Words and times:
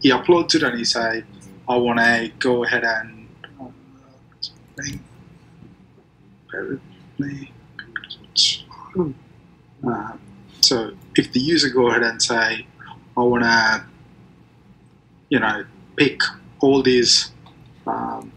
he 0.00 0.10
uploads 0.10 0.54
it 0.54 0.62
and 0.62 0.78
he 0.78 0.84
say, 0.84 1.24
I 1.68 1.76
want 1.76 1.98
to 1.98 2.30
go 2.38 2.64
ahead 2.64 2.84
and 2.84 3.28
uh, 3.60 3.66
bear 6.50 6.64
with 6.64 6.80
me. 7.18 7.52
So 10.62 10.92
if 11.16 11.32
the 11.32 11.40
user 11.40 11.68
go 11.70 11.88
ahead 11.90 12.02
and 12.02 12.20
say, 12.22 12.66
I 13.16 13.20
want 13.22 13.42
to, 13.44 13.84
you 15.28 15.38
know, 15.38 15.64
pick 15.96 16.20
all 16.60 16.82
these, 16.82 17.32
um, 17.86 18.32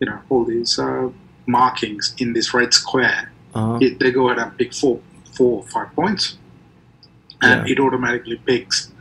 you 0.00 0.06
know, 0.08 0.18
all 0.28 0.44
these 0.44 0.78
uh, 0.78 1.08
markings 1.46 2.14
in 2.18 2.32
this 2.32 2.52
red 2.54 2.72
square, 2.74 3.30
Uh-huh. 3.54 3.78
it, 3.80 3.98
they 3.98 4.10
go 4.10 4.28
ahead 4.28 4.38
and 4.42 4.56
pick 4.58 4.74
four, 4.74 5.00
four 5.34 5.62
or 5.62 5.66
five 5.68 5.94
points, 5.94 6.36
and 7.42 7.66
Yeah. 7.66 7.72
it 7.72 7.80
automatically 7.80 8.36
picks 8.44 8.92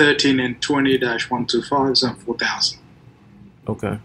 13 0.00 0.40
and 0.40 0.60
20 0.62 0.98
125s 0.98 2.08
and 2.08 2.18
4000. 2.22 2.78
Okay. 3.68 3.98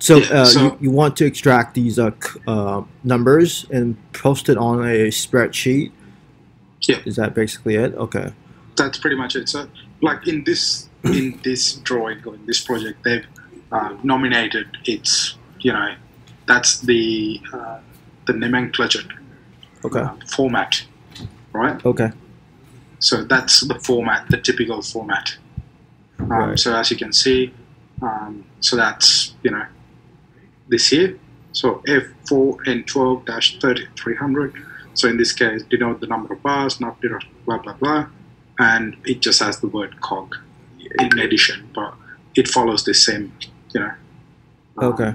So, 0.00 0.16
Yeah, 0.16 0.26
uh, 0.32 0.44
so- 0.44 0.62
you, 0.62 0.78
you 0.80 0.90
want 0.90 1.16
to 1.18 1.24
extract 1.24 1.74
these 1.74 1.98
uh, 2.00 2.10
uh, 2.48 2.82
numbers 3.04 3.64
and 3.70 3.96
post 4.12 4.48
it 4.48 4.58
on 4.58 4.80
a 4.80 5.08
spreadsheet? 5.08 5.92
Yeah. 6.88 6.98
Is 7.06 7.14
that 7.16 7.32
basically 7.34 7.76
it? 7.76 7.94
Okay. 7.94 8.32
That's 8.76 8.98
pretty 8.98 9.16
much 9.16 9.36
it. 9.36 9.48
So, 9.48 9.68
like 10.02 10.26
in 10.26 10.42
this 10.44 10.88
in 11.04 11.38
this 11.44 11.74
drawing 11.88 12.18
or 12.24 12.34
in 12.34 12.44
this 12.46 12.60
project, 12.60 13.02
they've 13.04 13.26
uh, 13.72 13.96
nominated 14.02 14.66
its, 14.84 15.36
you 15.60 15.72
know, 15.72 15.94
that's 16.46 16.80
the 16.80 17.40
uh, 17.52 17.78
the 18.26 18.32
nomenclature 18.32 19.02
Okay. 19.84 20.00
uh, 20.00 20.14
format, 20.26 20.84
right? 21.52 21.84
Okay. 21.84 22.10
So 23.00 23.24
that's 23.24 23.60
the 23.60 23.74
format, 23.76 24.28
the 24.30 24.38
typical 24.38 24.82
format. 24.82 25.36
Um, 26.18 26.28
Right. 26.28 26.58
So 26.58 26.74
as 26.74 26.90
you 26.90 26.96
can 26.96 27.12
see, 27.12 27.54
um, 28.02 28.44
so 28.60 28.76
that's 28.76 29.34
you 29.42 29.50
know 29.50 29.66
this 30.68 30.88
here. 30.88 31.16
So 31.52 31.82
F4 31.86 32.58
and 32.66 32.86
12 32.86 33.24
dash 33.24 33.58
3300. 33.58 34.52
So 34.94 35.08
in 35.08 35.16
this 35.16 35.32
case, 35.32 35.62
denote 35.62 36.00
the 36.00 36.06
number 36.08 36.34
of 36.34 36.42
bars, 36.42 36.80
not 36.80 37.00
denote 37.00 37.24
blah 37.46 37.58
blah 37.58 37.74
blah, 37.74 38.06
and 38.58 38.96
it 39.04 39.20
just 39.20 39.40
has 39.40 39.60
the 39.60 39.68
word 39.68 40.00
cog 40.00 40.34
in 40.98 41.18
addition, 41.18 41.68
but 41.74 41.94
it 42.34 42.48
follows 42.48 42.84
the 42.84 42.94
same, 42.94 43.32
you 43.74 43.80
know. 43.80 43.92
um, 44.78 44.92
Okay. 44.92 45.14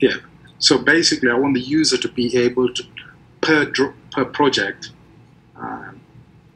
Yeah. 0.00 0.16
So 0.58 0.78
basically, 0.78 1.30
I 1.30 1.34
want 1.34 1.54
the 1.54 1.60
user 1.60 1.96
to 1.98 2.08
be 2.08 2.36
able 2.36 2.72
to 2.74 2.82
per 3.40 3.66
per 4.12 4.24
project, 4.26 4.90
um, 5.56 5.87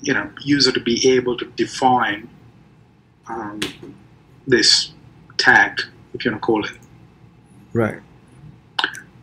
you 0.03 0.13
know, 0.13 0.31
user 0.43 0.73
to 0.73 0.81
be 0.81 1.09
able 1.11 1.37
to 1.37 1.47
define 1.57 2.29
um, 3.29 3.61
this 4.47 4.93
tag, 5.39 5.81
if 6.13 6.25
you 6.25 6.31
want 6.33 6.43
to 6.43 6.47
call 6.47 6.65
it. 6.65 6.73
Right. 7.73 8.01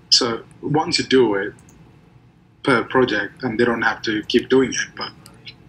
So 0.10 0.44
once 0.62 0.98
you 0.98 1.06
do 1.06 1.36
it 1.36 1.54
per 2.64 2.84
project, 2.84 3.44
and 3.44 3.60
they 3.60 3.66
don't 3.66 3.82
have 3.84 4.02
to 4.04 4.24
keep 4.24 4.50
doing 4.50 4.72
it, 4.72 4.88
but 4.98 5.12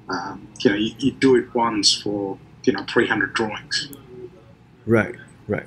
um, 0.08 0.48
you 0.61 0.70
know, 0.70 0.77
you, 0.77 0.94
you 0.98 1.12
do 1.12 1.36
it 1.36 1.55
once 1.55 1.95
for 2.00 2.39
you 2.64 2.72
know 2.72 2.84
300 2.89 3.34
drawings. 3.34 3.91
Right. 4.86 5.14
Right. 5.47 5.67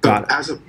Got 0.00 0.28
But 0.28 0.32
it. 0.32 0.38
as 0.38 0.50
a 0.50 0.60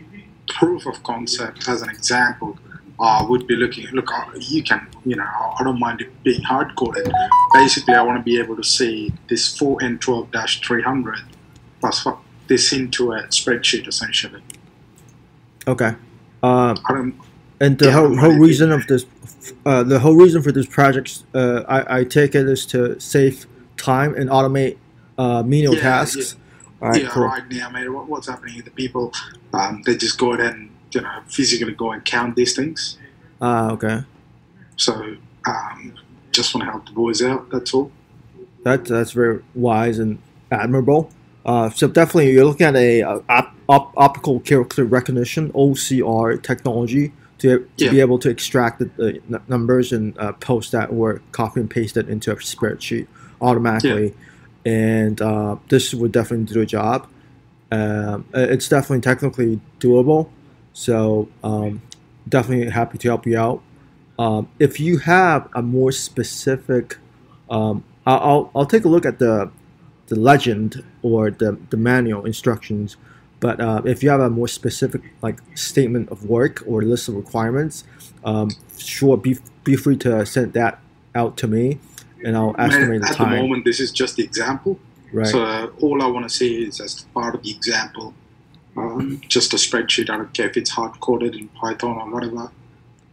proof 0.49 0.85
of 0.85 1.03
concept, 1.03 1.67
as 1.67 1.81
an 1.81 1.89
example, 1.89 2.57
I 2.99 3.23
would 3.29 3.45
be 3.45 3.55
looking. 3.55 3.85
Look, 3.91 4.11
uh, 4.11 4.25
you 4.39 4.63
can, 4.63 4.87
you 5.05 5.15
know, 5.15 5.23
I 5.23 5.63
don't 5.63 5.79
mind 5.79 6.01
it 6.01 6.23
being 6.23 6.41
hard 6.41 6.75
coded. 6.75 7.11
Basically, 7.53 7.93
I 7.93 8.01
want 8.01 8.17
to 8.19 8.23
be 8.23 8.39
able 8.39 8.55
to 8.55 8.63
see 8.63 9.13
this 9.29 9.55
4N12 9.57 10.65
300 10.65 11.19
plus 11.79 12.07
this 12.47 12.73
into 12.73 13.11
a 13.11 13.23
spreadsheet 13.27 13.87
essentially. 13.87 14.41
Okay. 15.67 15.93
I 16.41 16.75
don't. 16.87 17.13
and 17.59 17.77
the 17.77 17.85
Yeah, 17.85 17.91
whole, 17.91 18.15
whole 18.17 18.37
reason 18.39 18.71
of 18.71 18.87
this, 18.87 19.05
uh, 19.65 19.83
the 19.83 19.99
whole 19.99 20.15
reason 20.15 20.41
for 20.41 20.52
this 20.52 20.65
project, 20.65 21.23
uh, 21.36 21.63
I, 21.67 21.99
I 21.99 22.03
take 22.03 22.36
it 22.36 22.47
is 22.47 22.65
to 22.67 22.99
save 22.99 23.45
time 23.75 24.15
and 24.15 24.30
automate 24.30 24.77
uh, 25.17 25.43
menial 25.43 25.75
Yeah, 25.75 25.81
tasks. 25.81 26.36
All 26.81 26.89
right. 26.89 27.02
yeah, 27.03 27.09
cool. 27.09 27.23
right 27.23 27.43
now, 27.52 27.69
mate. 27.69 27.89
What, 27.89 28.07
what's 28.07 28.27
happening? 28.27 28.61
The 28.63 28.71
people, 28.71 29.11
um, 29.53 29.81
they 29.86 29.97
just 29.97 30.17
go 30.17 30.33
ahead 30.33 30.53
and 30.55 30.69
you 30.92 31.02
know 31.02 31.21
physically 31.27 31.73
go 31.73 31.92
and 31.92 32.03
count 32.05 32.36
these 32.36 32.55
things. 32.55 32.98
Ah, 33.42 33.71
okay. 33.71 34.02
So 34.77 34.93
um, 35.45 35.93
just 36.31 36.53
want 36.53 36.65
to 36.65 36.71
help 36.71 36.86
the 36.86 36.92
boys 36.93 37.21
out. 37.21 37.49
That's 37.49 37.73
all. 37.73 37.92
That 38.64 38.86
that's 38.86 39.11
very 39.11 39.42
wise 39.55 39.99
and 39.99 40.20
admirable. 40.52 41.11
Uh, 41.45 41.70
so 41.70 41.87
definitely, 41.87 42.31
you're 42.31 42.45
looking 42.45 42.65
at 42.67 42.75
a, 42.75 43.02
uh 43.03 43.20
op, 43.30 43.55
op, 43.70 43.93
optical 43.98 44.39
character 44.42 44.83
recognition 44.83 45.52
(OCR) 45.53 46.42
technology 46.43 47.14
to, 47.37 47.59
to 47.77 47.86
Yeah. 47.86 47.92
be 47.92 47.99
able 48.02 48.19
to 48.19 48.30
extract 48.30 48.80
the, 48.80 48.86
the 48.98 49.21
n- 49.33 49.42
numbers 49.48 49.93
and 49.93 50.17
uh, 50.17 50.33
post 50.33 50.71
that 50.73 50.89
or 50.89 51.21
copy 51.31 51.61
and 51.61 51.69
paste 51.69 51.95
it 51.95 52.09
into 52.09 52.31
a 52.31 52.36
spreadsheet 52.37 53.08
automatically. 53.42 54.14
And 54.65 55.21
uh, 55.21 55.55
this 55.69 55.93
would 55.93 56.11
definitely 56.11 56.52
do 56.54 56.59
a 56.61 56.65
job. 56.65 57.08
Um, 57.71 58.25
it's 58.33 58.67
definitely 58.67 59.02
technically 59.02 59.61
doable. 59.80 60.30
So 60.77 61.27
um, 61.43 61.82
definitely 62.30 62.70
happy 62.70 62.99
to 62.99 63.08
help 63.08 63.26
you 63.26 63.38
out. 63.39 63.64
Um, 64.20 64.48
if 64.60 64.80
you 64.80 64.99
have 64.99 65.49
a 65.55 65.61
more 65.61 65.92
specific 65.92 66.98
um, 67.49 67.83
I'll, 68.05 68.20
I'll, 68.20 68.52
I'll 68.55 68.65
take 68.65 68.86
a 68.86 68.87
look 68.87 69.05
at 69.05 69.20
the 69.20 69.52
the 70.08 70.16
legend 70.16 70.83
or 71.02 71.30
the, 71.30 71.58
the 71.70 71.77
manual 71.77 72.26
instructions 72.26 72.95
but 73.39 73.60
uh, 73.60 73.82
if 73.86 74.02
you 74.02 74.10
have 74.10 74.21
a 74.21 74.30
more 74.30 74.48
specific 74.48 75.02
like 75.21 75.39
statement 75.55 76.10
of 76.10 76.23
work 76.26 76.64
or 76.66 76.82
list 76.82 77.10
of 77.10 77.16
requirements 77.16 77.83
um, 78.23 78.49
sure 78.77 79.17
be, 79.17 79.37
be 79.64 79.76
free 79.76 79.98
to 79.98 80.26
send 80.26 80.54
that 80.54 80.80
out 81.14 81.36
to 81.37 81.48
me 81.48 81.77
and 82.23 82.37
I'll 82.37 82.55
estimate 82.58 83.02
the 83.02 83.10
At 83.10 83.17
the 83.17 83.26
moment, 83.26 83.66
this 83.66 83.80
is 83.80 83.92
just 83.92 84.16
the 84.16 84.23
example. 84.23 84.80
right 85.11 85.27
So 85.27 85.43
uh, 85.43 85.67
all 85.82 86.02
I 86.02 86.08
want 86.08 86.27
to 86.27 86.33
say 86.33 86.48
is 86.48 86.80
as 86.80 87.04
part 87.14 87.36
of 87.36 87.43
the 87.43 87.52
example, 87.52 88.14
um, 88.77 89.21
just 89.27 89.54
a 89.54 89.58
spreadsheet. 89.58 90.10
I 90.10 90.17
don't 90.17 90.33
care 90.33 90.49
if 90.49 90.55
it's 90.55 90.70
hard 90.70 90.99
coded 90.99 91.36
in 91.36 91.48
Python 91.49 91.98
or 91.98 92.10
whatever. 92.10 92.52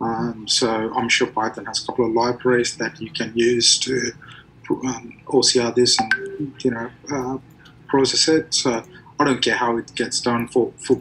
Um, 0.01 0.47
so 0.47 0.69
I'm 0.95 1.09
sure 1.09 1.27
Python 1.27 1.65
has 1.67 1.83
a 1.83 1.87
couple 1.87 2.07
of 2.07 2.13
libraries 2.13 2.77
that 2.77 3.01
you 3.01 3.11
can 3.11 3.33
use 3.35 3.79
to 3.79 4.13
um, 4.71 5.21
OCR 5.27 5.75
this 5.75 5.99
and 5.99 6.53
you 6.63 6.71
know 6.71 6.91
uh, 7.13 7.39
process 7.89 8.29
it. 8.29 8.53
So 8.55 8.85
I 9.19 9.25
don't 9.25 9.41
care 9.41 9.57
how 9.57 9.77
it 9.79 9.95
gets 9.95 10.21
done 10.21 10.49
for 10.49 10.73
for 10.77 11.01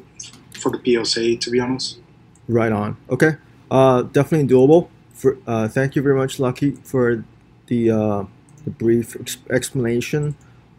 for 0.51 0.71
the 0.71 0.77
POC. 0.77 1.39
To 1.41 1.49
be 1.51 1.59
honest, 1.59 1.99
right 2.47 2.71
on 2.71 2.97
okay 3.09 3.35
uh, 3.71 4.03
definitely 4.03 4.47
doable 4.47 4.87
for 5.13 5.37
uh, 5.47 5.67
thank 5.67 5.95
you 5.95 6.01
very 6.01 6.15
much 6.15 6.39
Lucky 6.39 6.71
for 6.83 7.23
the, 7.67 7.89
uh, 7.89 8.23
the 8.65 8.69
brief 8.69 9.15
ex- 9.19 9.37
explanation 9.49 10.35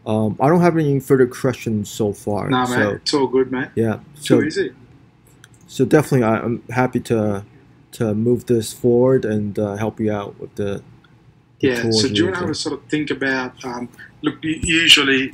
um, 0.06 0.36
I 0.40 0.48
don't 0.48 0.60
have 0.60 0.76
any 0.76 1.00
further 1.00 1.26
questions 1.26 1.88
so 1.90 2.12
far 2.12 2.48
nah, 2.50 2.64
so 2.66 2.76
man, 2.76 2.94
it's 2.96 3.14
all 3.14 3.26
good, 3.26 3.50
man. 3.50 3.70
yeah 3.74 4.00
so 4.14 4.40
Too 4.40 4.46
easy. 4.46 4.72
so 5.66 5.84
definitely 5.84 6.24
I, 6.24 6.36
i'm 6.40 6.62
happy 6.70 7.00
to 7.00 7.44
to 7.92 8.12
move 8.14 8.46
this 8.46 8.72
forward 8.72 9.24
and 9.24 9.56
uh, 9.58 9.76
help 9.76 10.00
you 10.00 10.10
out 10.12 10.38
with 10.40 10.52
the, 10.56 10.82
the 11.60 11.68
Yeah. 11.68 11.90
So 11.92 12.08
do 12.08 12.14
you 12.14 12.24
want 12.24 12.34
to 12.34 12.40
have 12.40 12.42
everything. 12.42 12.50
a 12.50 12.54
sort 12.56 12.74
of 12.74 12.84
think 12.90 13.10
about? 13.10 13.64
Um, 13.64 13.88
look, 14.22 14.34
usually 14.42 15.32